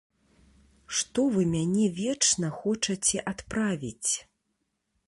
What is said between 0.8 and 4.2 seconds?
Што вы мяне вечна хочаце адправіць?